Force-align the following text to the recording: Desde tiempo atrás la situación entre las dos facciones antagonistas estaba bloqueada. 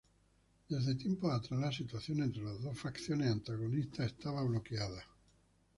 Desde 0.67 0.95
tiempo 0.95 1.31
atrás 1.31 1.59
la 1.61 1.71
situación 1.71 2.23
entre 2.23 2.41
las 2.43 2.59
dos 2.59 2.75
facciones 2.75 3.29
antagonistas 3.31 4.07
estaba 4.07 4.41
bloqueada. 4.41 5.05